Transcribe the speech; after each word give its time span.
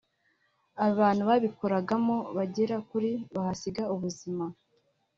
abantu 0.87 1.21
babikoragamo 1.29 2.15
bagera 2.37 2.75
kuri 2.89 3.11
bahasiga 3.33 3.83
ubuzima 3.93 4.45